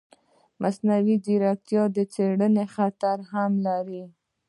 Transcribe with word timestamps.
مصنوعي 0.61 1.15
ځیرکتیا 1.25 1.83
د 1.95 1.97
څارنې 2.13 2.65
خطر 2.75 3.17
هم 3.31 3.51
لري. 3.67 4.03